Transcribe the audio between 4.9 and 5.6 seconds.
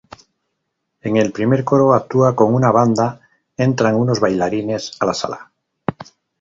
a la sala.